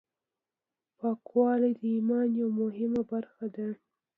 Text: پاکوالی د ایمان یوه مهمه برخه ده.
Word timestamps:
پاکوالی 0.97 1.71
د 1.79 1.81
ایمان 1.93 2.27
یوه 2.39 2.53
مهمه 2.61 3.01
برخه 3.11 3.45
ده. 3.55 3.67